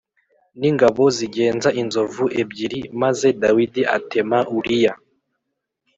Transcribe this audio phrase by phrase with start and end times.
[0.59, 4.93] n ingabo zigenza inzovu ebyiri maze Dawidi atema uriya